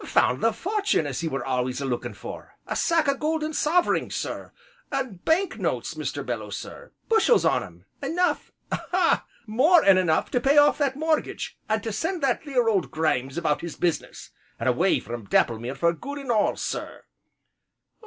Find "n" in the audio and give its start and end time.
9.83-9.99